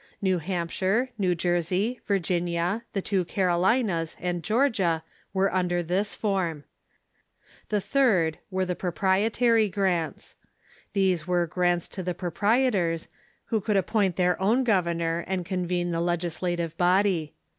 [0.19, 6.63] New Hampshire, New Jersey, Virginia, the tAvo Carolinas, and Georgia were under this form.
[7.69, 10.33] The third Avere the Proprietary Grants.
[10.93, 13.09] These were grants to the proprie tors,
[13.53, 17.35] who could appoint their own governor and convene the legislative body.